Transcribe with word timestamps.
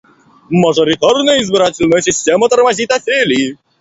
Мажоритарная 0.49 1.41
избирательная 1.43 2.01
система 2.01 2.49
тормозит 2.49 2.89
афелий. 2.91 3.59